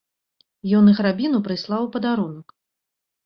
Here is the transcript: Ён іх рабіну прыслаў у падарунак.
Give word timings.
Ён 0.77 0.87
іх 0.93 1.01
рабіну 1.07 1.41
прыслаў 1.47 1.81
у 1.87 1.91
падарунак. 1.97 2.47